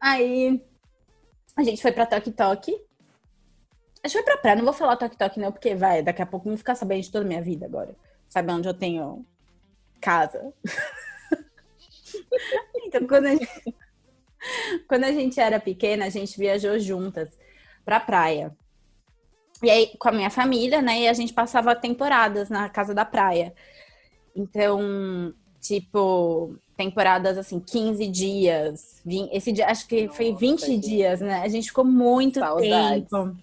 Aí 0.00 0.62
a 1.56 1.64
gente 1.64 1.82
foi 1.82 1.90
pra 1.90 2.06
Tok 2.06 2.30
Tok. 2.30 2.80
A 4.02 4.08
gente 4.08 4.12
foi 4.16 4.22
pra 4.22 4.36
praia, 4.38 4.56
não 4.56 4.64
vou 4.64 4.72
falar 4.72 4.96
Tok 4.96 5.38
não, 5.40 5.52
porque 5.52 5.74
vai, 5.74 6.02
daqui 6.02 6.22
a 6.22 6.26
pouco 6.26 6.48
vão 6.48 6.56
ficar 6.56 6.74
sabendo 6.74 7.02
de 7.02 7.10
toda 7.10 7.24
a 7.24 7.28
minha 7.28 7.42
vida 7.42 7.66
agora. 7.66 7.94
Sabe 8.28 8.52
onde 8.52 8.68
eu 8.68 8.74
tenho 8.74 9.24
casa. 10.00 10.52
então, 12.84 13.06
quando 13.06 13.26
a, 13.26 13.34
gente, 13.34 13.74
quando 14.88 15.04
a 15.04 15.12
gente 15.12 15.40
era 15.40 15.58
pequena, 15.58 16.06
a 16.06 16.10
gente 16.10 16.38
viajou 16.38 16.78
juntas 16.78 17.30
pra 17.84 18.00
praia. 18.00 18.54
E 19.62 19.70
aí, 19.70 19.90
com 19.98 20.08
a 20.08 20.12
minha 20.12 20.30
família, 20.30 20.80
né? 20.80 21.00
E 21.00 21.08
a 21.08 21.12
gente 21.12 21.32
passava 21.32 21.74
temporadas 21.74 22.48
na 22.48 22.68
casa 22.68 22.94
da 22.94 23.04
praia. 23.04 23.52
Então, 24.36 25.34
tipo, 25.60 26.54
temporadas 26.76 27.36
assim, 27.36 27.58
15 27.58 28.06
dias. 28.06 29.00
vin- 29.04 29.28
Esse 29.32 29.50
dia, 29.50 29.66
acho 29.66 29.88
que 29.88 30.08
foi 30.08 30.28
Nossa, 30.30 30.38
20 30.40 30.66
gente. 30.66 30.88
dias, 30.88 31.20
né? 31.20 31.40
A 31.42 31.48
gente 31.48 31.68
ficou 31.68 31.84
muito 31.84 32.38
Saudades. 32.38 33.08
tempo. 33.10 33.36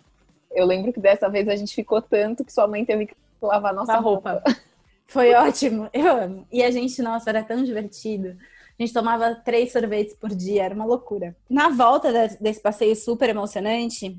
Eu 0.56 0.66
lembro 0.66 0.94
que 0.94 1.00
dessa 1.00 1.30
vez 1.30 1.48
a 1.48 1.56
gente 1.56 1.76
ficou 1.76 2.02
tanto 2.02 2.44
que 2.46 2.54
sua 2.54 2.68
mãe 2.68 2.86
teve 2.86 3.08
que 3.08 3.16
lavar 3.42 3.74
nossa 3.74 3.94
Nossa 3.94 4.04
roupa. 4.04 4.44
Foi 5.08 5.34
ótimo, 5.36 5.90
eu 5.94 6.08
amo. 6.18 6.48
E 6.52 6.64
a 6.64 6.72
gente, 6.72 7.02
nossa, 7.02 7.30
era 7.30 7.44
tão 7.44 7.64
divertido. 7.64 8.36
A 8.78 8.84
gente 8.84 8.94
tomava 8.94 9.36
três 9.36 9.72
sorvetes 9.72 10.16
por 10.16 10.30
dia, 10.34 10.64
era 10.66 10.74
uma 10.76 10.86
loucura. 10.86 11.36
Na 11.50 11.70
volta 11.70 12.12
des- 12.12 12.38
desse 12.38 12.60
passeio 12.62 12.96
super 12.96 13.30
emocionante, 13.30 14.18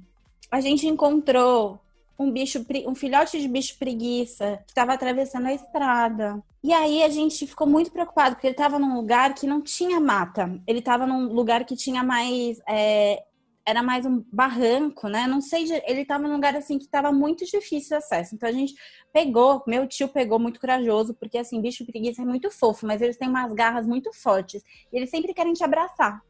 a 0.50 0.60
gente 0.60 0.86
encontrou 0.86 1.80
um 2.18 2.30
bicho, 2.30 2.64
um 2.86 2.94
filhote 2.94 3.38
de 3.40 3.48
bicho 3.48 3.76
preguiça 3.78 4.58
que 4.66 4.70
estava 4.70 4.94
atravessando 4.94 5.46
a 5.48 5.52
estrada. 5.52 6.42
E 6.62 6.72
aí 6.72 7.02
a 7.02 7.08
gente 7.10 7.46
ficou 7.46 7.66
muito 7.66 7.90
preocupado, 7.92 8.36
porque 8.36 8.46
ele 8.46 8.54
estava 8.54 8.78
num 8.78 8.94
lugar 8.94 9.34
que 9.34 9.46
não 9.46 9.60
tinha 9.60 10.00
mata. 10.00 10.58
Ele 10.66 10.78
estava 10.78 11.06
num 11.06 11.32
lugar 11.32 11.64
que 11.66 11.76
tinha 11.76 12.02
mais. 12.02 12.58
é, 12.66 13.22
era 13.66 13.82
mais 13.82 14.06
um 14.06 14.24
barranco, 14.32 15.08
né? 15.08 15.26
Não 15.26 15.40
sei, 15.40 15.64
ele 15.86 16.02
estava 16.02 16.22
num 16.22 16.34
lugar 16.34 16.54
assim 16.54 16.78
que 16.78 16.84
estava 16.84 17.10
muito 17.10 17.44
difícil 17.44 17.88
de 17.88 17.94
acesso. 17.96 18.36
Então 18.36 18.48
a 18.48 18.52
gente 18.52 18.74
pegou, 19.12 19.62
meu 19.66 19.88
tio 19.88 20.08
pegou 20.08 20.38
muito 20.38 20.60
corajoso, 20.60 21.12
porque 21.14 21.36
assim, 21.36 21.60
bicho 21.60 21.84
preguiça 21.84 22.22
é 22.22 22.24
muito 22.24 22.48
fofo, 22.48 22.86
mas 22.86 23.02
eles 23.02 23.16
têm 23.16 23.28
umas 23.28 23.52
garras 23.52 23.84
muito 23.84 24.12
fortes. 24.12 24.62
E 24.92 24.96
eles 24.96 25.10
sempre 25.10 25.34
querem 25.34 25.52
te 25.52 25.64
abraçar. 25.64 26.22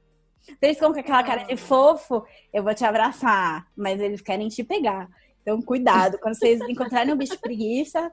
Então, 0.45 0.57
eles 0.63 0.77
ficam 0.77 0.93
com 0.93 1.01
aquela 1.01 1.23
cara 1.23 1.43
de 1.45 1.57
fofo, 1.57 2.25
eu 2.55 2.63
vou 2.63 2.75
te 2.75 2.85
abraçar, 2.85 3.67
mas 3.77 4.01
eles 4.01 4.23
querem 4.23 4.49
te 4.49 4.65
pegar. 4.65 5.09
Então, 5.43 5.61
cuidado, 5.61 6.19
quando 6.19 6.39
vocês 6.39 6.61
encontrarem 6.69 7.13
um 7.13 7.19
bicho 7.19 7.39
preguiça, 7.39 8.11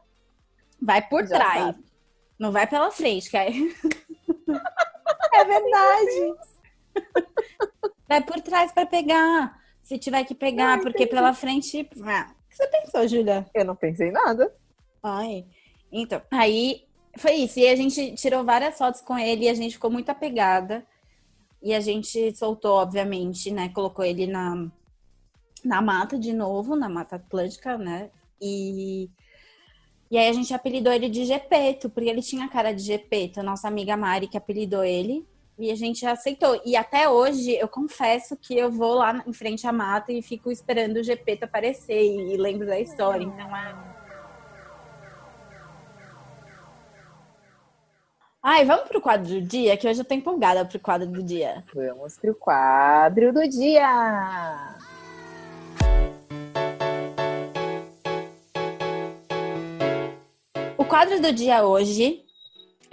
vai 0.82 1.02
por 1.02 1.26
Já 1.26 1.38
trás. 1.38 1.64
sabe. 1.66 1.86
Não 2.38 2.52
vai 2.52 2.68
pela 2.68 2.92
frente, 2.92 3.30
que 3.30 3.38
aí... 3.38 3.74
É 5.36 5.46
verdade. 5.46 6.36
Vai 8.14 8.22
por 8.22 8.40
trás 8.42 8.72
pra 8.72 8.86
pegar. 8.86 9.60
Se 9.82 9.98
tiver 9.98 10.24
que 10.24 10.36
pegar, 10.36 10.80
porque 10.80 11.08
pela 11.08 11.34
frente. 11.34 11.90
Ah, 12.04 12.32
o 12.32 12.50
que 12.50 12.56
você 12.56 12.68
pensou, 12.68 13.08
Julia? 13.08 13.44
Eu 13.56 13.66
não 13.66 13.76
pensei 13.76 14.12
nada. 14.12 14.54
Ai. 15.02 15.48
Então, 15.92 16.22
aí 16.30 16.84
foi 17.18 17.34
isso. 17.38 17.60
E 17.60 17.68
a 17.68 17.76
gente 17.76 18.14
tirou 18.14 18.44
várias 18.44 18.78
fotos 18.78 19.02
com 19.02 19.18
ele 19.18 19.46
e 19.46 19.50
a 19.50 19.54
gente 19.56 19.74
ficou 19.74 19.90
muito 19.90 20.10
apegada. 20.10 20.86
E 21.60 21.74
a 21.74 21.80
gente 21.80 22.36
soltou, 22.36 22.74
obviamente, 22.74 23.50
né? 23.50 23.70
Colocou 23.70 24.06
ele 24.06 24.28
na, 24.28 24.70
na 25.66 25.82
mata 25.82 26.20
de 26.20 26.34
novo, 26.34 26.76
na 26.76 26.88
Mata 26.88 27.16
Atlântica, 27.16 27.80
né? 27.80 28.12
E, 28.40 29.10
e 30.12 30.20
aí 30.20 30.30
a 30.30 30.34
gente 30.34 30.54
apelidou 30.54 30.94
ele 30.94 31.10
de 31.10 31.26
Gepeto, 31.26 31.90
porque 31.90 32.10
ele 32.10 32.22
tinha 32.22 32.48
cara 32.48 32.74
de 32.74 32.84
Gepeto. 32.84 33.40
A 33.40 33.44
nossa 33.44 33.68
amiga 33.68 33.98
Mari 33.98 34.28
que 34.28 34.38
apelidou 34.38 34.84
ele. 34.84 35.26
E 35.58 35.72
a 35.72 35.76
gente 35.76 36.06
aceitou. 36.06 36.60
E 36.66 36.76
até 36.76 37.08
hoje, 37.08 37.52
eu 37.56 37.68
confesso 37.68 38.36
que 38.36 38.58
eu 38.58 38.72
vou 38.72 38.96
lá 38.96 39.24
em 39.26 39.34
frente 39.34 39.68
à 39.68 39.72
mata 39.72 40.12
e 40.12 40.22
fico 40.22 40.52
esperando 40.52 40.98
o 40.98 41.04
Gepeto 41.04 41.46
aparecer 41.46 42.02
e, 42.02 42.34
e 42.34 42.38
lembro 42.38 42.66
da 42.66 42.80
história. 42.80 43.24
Então 43.24 43.56
é. 43.56 43.94
Ai, 48.46 48.66
vamos 48.66 48.90
pro 48.90 49.00
quadro 49.00 49.26
do 49.26 49.42
dia, 49.42 49.78
que 49.78 49.88
hoje 49.88 50.02
eu 50.02 50.06
tô 50.06 50.14
empolgada 50.14 50.66
pro 50.66 50.78
quadro 50.78 51.08
do 51.08 51.24
dia. 51.24 51.64
Vamos 51.74 52.18
pro 52.18 52.36
quadro 52.36 53.32
do 53.32 53.48
dia. 53.48 54.76
O 60.78 60.84
quadro 60.84 61.22
do 61.22 61.32
dia 61.32 61.66
hoje 61.66 62.26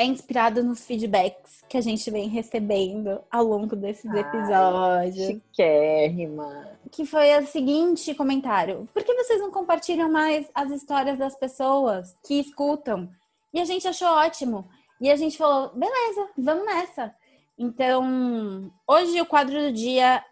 é 0.01 0.05
inspirado 0.07 0.65
nos 0.65 0.87
feedbacks 0.87 1.63
que 1.69 1.77
a 1.77 1.81
gente 1.83 2.11
vem 2.11 2.27
recebendo 2.27 3.21
ao 3.31 3.45
longo 3.45 3.77
desses 3.77 4.11
Ai, 4.11 4.21
episódios. 4.21 5.27
Chiquérrima. 5.27 6.69
Que 6.91 7.05
foi 7.05 7.39
o 7.39 7.47
seguinte 7.47 8.15
comentário: 8.15 8.89
Por 8.95 9.05
que 9.05 9.13
vocês 9.13 9.39
não 9.39 9.51
compartilham 9.51 10.11
mais 10.11 10.49
as 10.55 10.71
histórias 10.71 11.19
das 11.19 11.37
pessoas 11.37 12.17
que 12.27 12.41
escutam? 12.41 13.11
E 13.53 13.61
a 13.61 13.65
gente 13.67 13.87
achou 13.87 14.09
ótimo. 14.09 14.67
E 15.03 15.11
a 15.11 15.17
gente 15.17 15.37
falou: 15.37 15.71
beleza, 15.75 16.31
vamos 16.39 16.65
nessa. 16.65 17.15
Então, 17.59 18.73
hoje 18.89 19.21
o 19.21 19.27
quadro 19.27 19.61
do 19.61 19.71
dia 19.71 20.25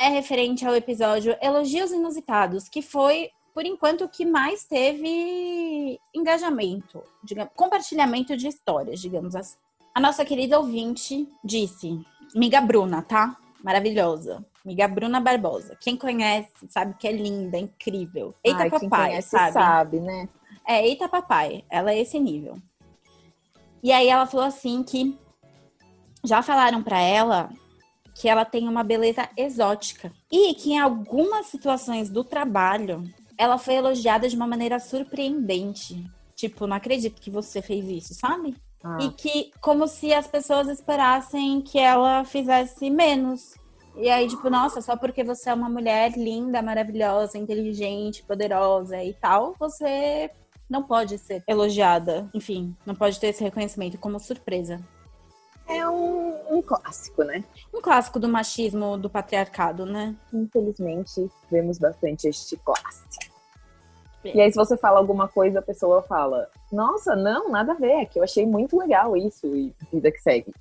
é 0.00 0.08
referente 0.10 0.64
ao 0.64 0.76
episódio 0.76 1.36
Elogios 1.42 1.90
Inusitados, 1.90 2.68
que 2.68 2.82
foi, 2.82 3.30
por 3.58 3.66
enquanto, 3.66 4.04
o 4.04 4.08
que 4.08 4.24
mais 4.24 4.62
teve 4.62 5.98
engajamento, 6.14 7.02
digamos, 7.24 7.52
compartilhamento 7.56 8.36
de 8.36 8.46
histórias, 8.46 9.00
digamos 9.00 9.34
assim. 9.34 9.56
A 9.92 10.00
nossa 10.00 10.24
querida 10.24 10.60
ouvinte 10.60 11.26
disse, 11.42 12.00
Miga 12.36 12.60
Bruna, 12.60 13.02
tá? 13.02 13.36
Maravilhosa. 13.60 14.46
Miga 14.64 14.86
Bruna 14.86 15.20
Barbosa. 15.20 15.76
Quem 15.80 15.96
conhece 15.96 16.68
sabe 16.68 16.94
que 17.00 17.08
é 17.08 17.10
linda, 17.10 17.56
é 17.56 17.62
incrível. 17.62 18.32
Eita 18.44 18.62
Ai, 18.62 18.70
quem 18.70 18.88
papai, 18.88 19.08
conhece 19.08 19.30
sabe? 19.30 19.52
sabe, 19.52 20.00
né? 20.02 20.28
É, 20.64 20.86
eita 20.86 21.08
papai. 21.08 21.64
Ela 21.68 21.90
é 21.90 21.98
esse 21.98 22.20
nível. 22.20 22.58
E 23.82 23.90
aí 23.90 24.06
ela 24.06 24.26
falou 24.26 24.46
assim 24.46 24.84
que 24.84 25.18
já 26.22 26.42
falaram 26.42 26.80
pra 26.80 27.00
ela 27.00 27.50
que 28.14 28.28
ela 28.28 28.44
tem 28.44 28.68
uma 28.68 28.84
beleza 28.84 29.28
exótica 29.36 30.12
e 30.30 30.54
que 30.54 30.74
em 30.74 30.78
algumas 30.78 31.46
situações 31.46 32.08
do 32.08 32.22
trabalho 32.22 33.02
ela 33.38 33.56
foi 33.56 33.74
elogiada 33.74 34.28
de 34.28 34.34
uma 34.36 34.46
maneira 34.46 34.80
surpreendente. 34.80 36.04
Tipo, 36.34 36.66
não 36.66 36.76
acredito 36.76 37.20
que 37.20 37.30
você 37.30 37.62
fez 37.62 37.88
isso, 37.88 38.14
sabe? 38.14 38.56
Ah. 38.82 38.98
E 39.00 39.10
que, 39.10 39.52
como 39.60 39.86
se 39.86 40.12
as 40.12 40.26
pessoas 40.26 40.68
esperassem 40.68 41.62
que 41.62 41.78
ela 41.78 42.24
fizesse 42.24 42.90
menos. 42.90 43.54
E 43.96 44.08
aí, 44.08 44.28
tipo, 44.28 44.48
nossa, 44.50 44.80
só 44.80 44.96
porque 44.96 45.24
você 45.24 45.50
é 45.50 45.54
uma 45.54 45.68
mulher 45.68 46.12
linda, 46.16 46.62
maravilhosa, 46.62 47.38
inteligente, 47.38 48.22
poderosa 48.22 49.02
e 49.02 49.14
tal, 49.14 49.54
você 49.58 50.30
não 50.68 50.82
pode 50.82 51.18
ser 51.18 51.42
elogiada. 51.48 52.28
Enfim, 52.34 52.76
não 52.84 52.94
pode 52.94 53.18
ter 53.18 53.28
esse 53.28 53.42
reconhecimento 53.42 53.98
como 53.98 54.20
surpresa. 54.20 54.80
É 55.68 55.88
um, 55.88 56.56
um 56.56 56.62
clássico, 56.62 57.22
né? 57.22 57.44
Um 57.72 57.80
clássico 57.82 58.18
do 58.18 58.28
machismo, 58.28 58.96
do 58.96 59.10
patriarcado, 59.10 59.84
né? 59.84 60.16
Infelizmente, 60.32 61.28
vemos 61.50 61.78
bastante 61.78 62.26
este 62.26 62.56
clássico. 62.56 63.28
E 64.24 64.40
aí, 64.40 64.50
se 64.50 64.56
você 64.56 64.76
fala 64.76 64.98
alguma 64.98 65.28
coisa, 65.28 65.60
a 65.60 65.62
pessoa 65.62 66.02
fala: 66.02 66.48
Nossa, 66.72 67.14
não, 67.14 67.50
nada 67.50 67.72
a 67.72 67.76
ver, 67.76 67.92
é 67.92 68.04
que 68.04 68.18
eu 68.18 68.24
achei 68.24 68.44
muito 68.46 68.76
legal 68.78 69.16
isso, 69.16 69.46
e 69.46 69.74
vida 69.92 70.10
que 70.10 70.18
segue. 70.18 70.52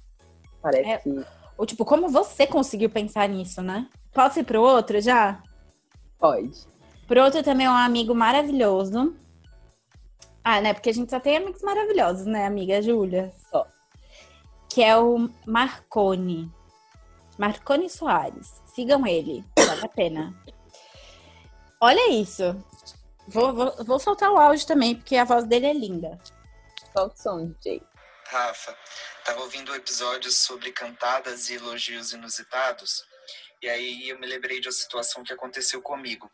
Parece 0.61 0.89
É. 0.89 0.97
que 0.99 1.25
Ou, 1.57 1.65
tipo, 1.65 1.83
como 1.83 2.07
você 2.09 2.45
conseguiu 2.45 2.89
pensar 2.89 3.27
nisso, 3.27 3.61
né? 3.61 3.89
Posso 4.13 4.39
ir 4.39 4.43
pro 4.43 4.61
outro 4.61 5.01
já? 5.01 5.41
pode. 6.19 6.67
Pro 7.07 7.23
outro 7.23 7.41
também 7.41 7.65
é 7.65 7.69
um 7.69 7.73
amigo 7.73 8.13
maravilhoso. 8.13 9.15
Ah, 10.43 10.61
né? 10.61 10.73
Porque 10.73 10.89
a 10.89 10.93
gente 10.93 11.09
só 11.09 11.19
tem 11.19 11.37
amigos 11.37 11.61
maravilhosos, 11.61 12.25
né, 12.25 12.45
amiga 12.45 12.81
Júlia? 12.81 13.31
Só. 13.49 13.65
Que 14.69 14.83
é 14.83 14.97
o 14.97 15.29
Marcone. 15.45 16.51
Marcone 17.37 17.89
Soares. 17.89 18.61
Sigam 18.65 19.05
ele. 19.05 19.43
Vale 19.57 19.85
a 19.85 19.89
pena. 19.89 20.43
Olha 21.79 22.11
isso. 22.11 22.55
Vou, 23.27 23.53
vou, 23.53 23.83
vou 23.83 23.99
soltar 23.99 24.31
o 24.31 24.37
áudio 24.37 24.65
também, 24.65 24.95
porque 24.95 25.15
a 25.15 25.25
voz 25.25 25.45
dele 25.45 25.67
é 25.67 25.73
linda. 25.73 26.19
Solta 26.93 27.13
o 27.13 27.17
som, 27.17 27.47
DJ. 27.47 27.83
Rafa, 28.25 28.77
tava 29.23 29.41
ouvindo 29.41 29.71
um 29.71 29.75
episódio 29.75 30.31
sobre 30.31 30.71
cantadas 30.71 31.49
e 31.49 31.55
elogios 31.55 32.11
inusitados, 32.11 33.05
e 33.61 33.69
aí 33.69 34.09
eu 34.09 34.19
me 34.19 34.27
lembrei 34.27 34.59
de 34.59 34.67
uma 34.67 34.73
situação 34.73 35.23
que 35.23 35.31
aconteceu 35.31 35.81
comigo. 35.81 36.29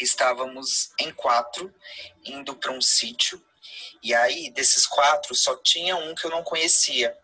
Estávamos 0.00 0.90
em 0.98 1.12
quatro, 1.12 1.72
indo 2.24 2.56
para 2.56 2.72
um 2.72 2.80
sítio, 2.80 3.42
e 4.02 4.14
aí 4.14 4.50
desses 4.50 4.86
quatro 4.86 5.34
só 5.34 5.56
tinha 5.56 5.96
um 5.96 6.14
que 6.14 6.26
eu 6.26 6.30
não 6.30 6.42
conhecia. 6.42 7.16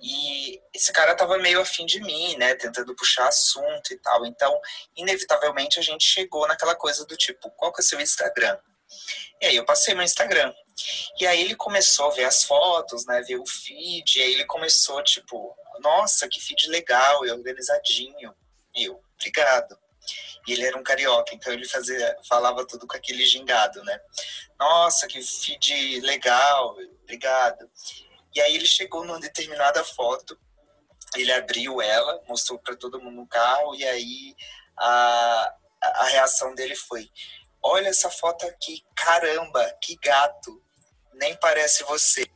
E 0.00 0.60
esse 0.72 0.92
cara 0.92 1.14
tava 1.14 1.38
meio 1.38 1.60
afim 1.60 1.86
de 1.86 2.00
mim, 2.00 2.36
né, 2.36 2.54
tentando 2.54 2.94
puxar 2.94 3.28
assunto 3.28 3.92
e 3.92 3.98
tal. 3.98 4.26
Então, 4.26 4.60
inevitavelmente 4.96 5.78
a 5.78 5.82
gente 5.82 6.04
chegou 6.04 6.46
naquela 6.46 6.74
coisa 6.74 7.04
do 7.06 7.16
tipo, 7.16 7.50
qual 7.52 7.72
que 7.72 7.80
é 7.80 7.84
o 7.84 7.86
seu 7.86 8.00
Instagram? 8.00 8.58
E 9.40 9.46
aí 9.46 9.56
eu 9.56 9.64
passei 9.64 9.94
meu 9.94 10.04
Instagram. 10.04 10.52
E 11.20 11.26
aí 11.26 11.40
ele 11.40 11.54
começou 11.54 12.06
a 12.06 12.14
ver 12.14 12.24
as 12.24 12.44
fotos, 12.44 13.06
né? 13.06 13.22
Ver 13.22 13.36
o 13.36 13.46
feed. 13.46 14.18
E 14.18 14.22
aí 14.22 14.32
ele 14.34 14.44
começou, 14.44 15.02
tipo, 15.02 15.54
nossa, 15.80 16.28
que 16.28 16.40
feed 16.40 16.68
legal 16.68 17.24
e 17.24 17.30
organizadinho. 17.30 18.34
E 18.74 18.84
eu, 18.84 19.00
obrigado. 19.14 19.78
E 20.46 20.52
ele 20.52 20.66
era 20.66 20.76
um 20.76 20.82
carioca, 20.82 21.34
então 21.34 21.52
ele 21.52 21.66
fazia, 21.66 22.14
falava 22.28 22.66
tudo 22.66 22.86
com 22.86 22.96
aquele 22.96 23.24
gingado, 23.24 23.82
né? 23.84 23.98
Nossa, 24.58 25.06
que 25.06 25.22
feed 25.22 26.00
legal, 26.00 26.76
obrigado. 27.02 27.70
E 28.34 28.40
aí 28.40 28.54
ele 28.54 28.66
chegou 28.66 29.04
numa 29.04 29.20
determinada 29.20 29.84
foto, 29.84 30.38
ele 31.16 31.32
abriu 31.32 31.80
ela, 31.80 32.20
mostrou 32.28 32.58
para 32.58 32.76
todo 32.76 33.00
mundo 33.00 33.16
no 33.16 33.26
carro, 33.26 33.74
e 33.74 33.84
aí 33.84 34.34
a, 34.76 35.54
a 35.82 36.04
reação 36.04 36.54
dele 36.54 36.74
foi: 36.74 37.08
Olha 37.62 37.88
essa 37.88 38.10
foto 38.10 38.46
aqui, 38.46 38.82
caramba, 38.94 39.64
que 39.80 39.96
gato. 39.96 40.62
Nem 41.14 41.36
parece 41.36 41.84
você. 41.84 42.26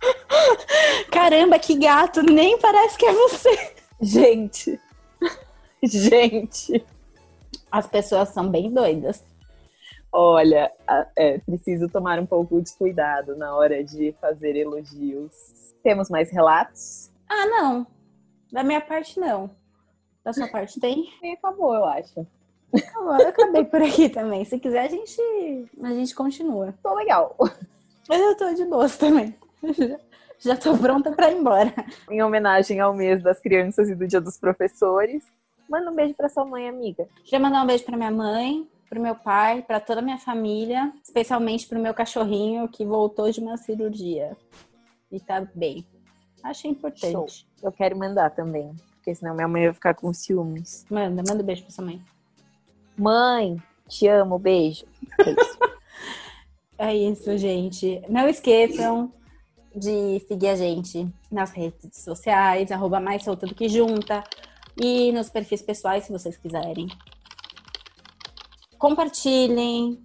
Caramba, 1.10 1.58
que 1.58 1.76
gato! 1.76 2.22
Nem 2.22 2.58
parece 2.58 2.96
que 2.96 3.06
é 3.06 3.12
você. 3.12 3.74
Gente. 4.00 4.80
Gente. 5.82 6.84
As 7.70 7.86
pessoas 7.86 8.28
são 8.28 8.48
bem 8.48 8.70
doidas. 8.72 9.22
Olha, 10.16 10.70
é 11.18 11.38
preciso 11.38 11.88
tomar 11.88 12.20
um 12.20 12.26
pouco 12.26 12.62
de 12.62 12.72
cuidado 12.76 13.34
na 13.36 13.52
hora 13.56 13.82
de 13.82 14.14
fazer 14.20 14.54
elogios. 14.54 15.32
Temos 15.82 16.08
mais 16.08 16.30
relatos? 16.30 17.10
Ah, 17.28 17.46
não. 17.46 17.84
Da 18.52 18.62
minha 18.62 18.80
parte, 18.80 19.18
não. 19.18 19.50
Da 20.24 20.32
sua 20.32 20.46
parte 20.46 20.78
tem? 20.78 21.10
E 21.20 21.32
acabou, 21.32 21.74
eu 21.74 21.84
acho. 21.84 22.24
Agora 22.94 23.24
eu 23.24 23.28
acabei 23.30 23.64
por 23.64 23.82
aqui 23.82 24.08
também. 24.08 24.44
Se 24.44 24.56
quiser, 24.58 24.84
a 24.84 24.88
gente, 24.88 25.20
a 25.82 25.88
gente 25.88 26.14
continua. 26.14 26.72
Tô 26.80 26.94
legal. 26.94 27.36
Mas 28.08 28.20
eu 28.20 28.36
tô 28.36 28.54
de 28.54 28.64
boas 28.66 28.96
também. 28.96 29.34
Já- 29.76 29.98
Já 30.40 30.56
tô 30.56 30.76
pronta 30.76 31.10
pra 31.12 31.30
ir 31.30 31.38
embora. 31.38 31.72
Em 32.10 32.22
homenagem 32.22 32.78
ao 32.78 32.92
mês 32.94 33.22
das 33.22 33.40
crianças 33.40 33.88
e 33.88 33.94
do 33.94 34.06
dia 34.06 34.20
dos 34.20 34.36
professores. 34.36 35.24
Manda 35.68 35.90
um 35.90 35.94
beijo 35.94 36.14
pra 36.14 36.28
sua 36.28 36.44
mãe, 36.44 36.68
amiga. 36.68 37.08
Queria 37.24 37.40
mandar 37.40 37.62
um 37.62 37.66
beijo 37.66 37.84
pra 37.84 37.96
minha 37.96 38.10
mãe, 38.10 38.68
pro 38.88 39.00
meu 39.00 39.14
pai, 39.14 39.62
pra 39.62 39.80
toda 39.80 40.00
a 40.00 40.02
minha 40.02 40.18
família, 40.18 40.92
especialmente 41.02 41.66
pro 41.66 41.80
meu 41.80 41.94
cachorrinho 41.94 42.68
que 42.68 42.84
voltou 42.84 43.30
de 43.30 43.40
uma 43.40 43.56
cirurgia 43.56 44.36
e 45.10 45.20
tá 45.20 45.46
bem. 45.54 45.84
Achei 46.42 46.70
importante. 46.70 47.12
Show. 47.12 47.26
Eu 47.62 47.72
quero 47.72 47.96
mandar 47.96 48.30
também. 48.30 48.74
Porque 48.96 49.14
senão 49.14 49.34
minha 49.34 49.48
mãe 49.48 49.64
vai 49.64 49.74
ficar 49.74 49.94
com 49.94 50.12
ciúmes. 50.12 50.86
Manda, 50.90 51.22
manda 51.26 51.42
um 51.42 51.46
beijo 51.46 51.62
pra 51.62 51.70
sua 51.70 51.84
mãe. 51.84 52.02
Mãe, 52.96 53.62
te 53.88 54.06
amo, 54.08 54.38
beijo. 54.38 54.86
É 55.18 55.30
isso. 55.30 55.58
É 56.76 56.92
isso, 56.92 57.38
gente. 57.38 58.02
Não 58.08 58.28
esqueçam 58.28 59.12
de 59.74 60.18
seguir 60.26 60.48
a 60.48 60.56
gente 60.56 61.08
nas 61.30 61.52
redes 61.52 61.96
sociais, 61.96 62.72
arroba 62.72 62.98
mais 62.98 63.22
solta 63.22 63.46
do 63.46 63.54
que 63.54 63.68
junta, 63.68 64.24
e 64.76 65.12
nos 65.12 65.30
perfis 65.30 65.62
pessoais, 65.62 66.04
se 66.04 66.12
vocês 66.12 66.36
quiserem. 66.36 66.88
Compartilhem, 68.84 69.98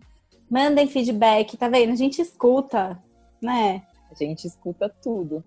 mandem 0.50 0.88
feedback, 0.88 1.58
tá 1.58 1.68
vendo? 1.68 1.92
A 1.92 1.98
gente 1.98 2.22
escuta, 2.22 2.98
né? 3.42 3.84
A 4.10 4.16
gente 4.16 4.48
escuta 4.48 4.88
tudo. 5.04 5.44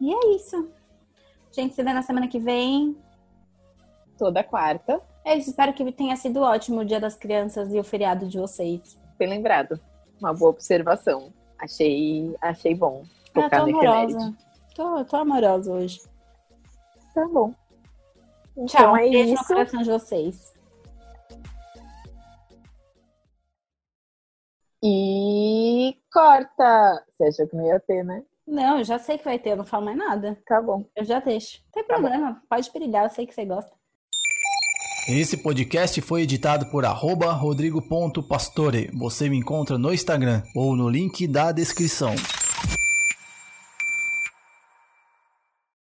E 0.00 0.14
é 0.14 0.36
isso. 0.36 0.68
A 1.50 1.60
gente 1.60 1.74
se 1.74 1.82
vê 1.82 1.92
na 1.92 2.02
semana 2.02 2.28
que 2.28 2.38
vem. 2.38 2.96
Toda 4.16 4.44
quarta. 4.44 5.02
É 5.24 5.36
isso, 5.36 5.50
espero 5.50 5.72
que 5.72 5.90
tenha 5.90 6.14
sido 6.14 6.40
ótimo 6.40 6.82
o 6.82 6.84
Dia 6.84 7.00
das 7.00 7.16
Crianças 7.16 7.74
e 7.74 7.80
o 7.80 7.82
feriado 7.82 8.28
de 8.28 8.38
vocês. 8.38 8.96
Bem 9.18 9.28
lembrado. 9.28 9.80
Uma 10.20 10.32
boa 10.32 10.52
observação. 10.52 11.32
Achei, 11.58 12.32
achei 12.40 12.76
bom. 12.76 13.02
Ah, 13.34 13.50
tô 13.50 13.66
no 13.66 13.80
amorosa. 13.80 14.34
Tô, 14.76 15.04
tô 15.04 15.16
amorosa 15.16 15.72
hoje. 15.72 16.00
Tá 17.12 17.26
bom. 17.26 17.52
Então 18.52 18.66
Tchau, 18.66 18.96
é 18.96 19.06
um 19.06 19.10
beijo 19.10 19.28
no 19.30 19.34
isso. 19.34 19.46
coração 19.48 19.82
de 19.82 19.90
vocês. 19.90 20.52
E 24.82 25.96
corta! 26.12 27.04
Você 27.10 27.24
achou 27.24 27.46
que 27.48 27.56
não 27.56 27.66
ia 27.66 27.78
ter, 27.80 28.02
né? 28.04 28.22
Não, 28.46 28.78
eu 28.78 28.84
já 28.84 28.98
sei 28.98 29.16
que 29.16 29.24
vai 29.24 29.38
ter, 29.38 29.50
eu 29.50 29.56
não 29.56 29.64
falo 29.64 29.84
mais 29.84 29.96
nada. 29.96 30.36
Tá 30.46 30.60
bom. 30.60 30.84
Eu 30.96 31.04
já 31.04 31.20
deixo. 31.20 31.60
Não 31.66 31.72
tem 31.72 31.84
Tá 31.84 31.94
bom. 31.94 32.00
problema, 32.08 32.42
pode 32.50 32.70
brilhar, 32.72 33.04
eu 33.04 33.10
sei 33.10 33.26
que 33.26 33.34
você 33.34 33.44
gosta. 33.44 33.70
Esse 35.08 35.36
podcast 35.36 36.00
foi 36.00 36.22
editado 36.22 36.66
por 36.66 36.84
arroba 36.84 37.32
rodrigo.pastore. 37.32 38.88
Você 38.94 39.28
me 39.28 39.36
encontra 39.36 39.76
no 39.76 39.92
Instagram 39.92 40.42
ou 40.54 40.76
no 40.76 40.88
link 40.88 41.26
da 41.26 41.50
descrição. 41.50 42.14